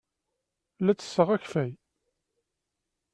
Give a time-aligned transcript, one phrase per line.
[0.79, 1.71] La ttesseɣ akeffay.